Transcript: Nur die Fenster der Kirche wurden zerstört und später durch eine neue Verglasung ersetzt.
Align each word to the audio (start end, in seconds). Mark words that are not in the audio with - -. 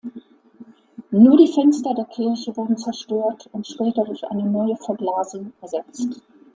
Nur 1.11 1.37
die 1.37 1.45
Fenster 1.53 1.93
der 1.93 2.05
Kirche 2.05 2.57
wurden 2.57 2.75
zerstört 2.75 3.47
und 3.51 3.67
später 3.67 4.03
durch 4.03 4.25
eine 4.27 4.45
neue 4.49 4.75
Verglasung 4.75 5.53
ersetzt. 5.61 6.19